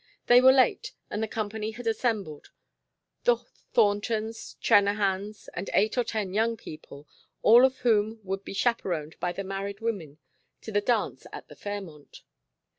[0.25, 2.49] They were late and the company had assembled:
[3.23, 3.37] the
[3.73, 7.07] Thorntons, Trennahans, and eight or ten young people,
[7.43, 10.17] all of whom would be chaperoned by the married women
[10.61, 12.23] to the dance at the Fairmont.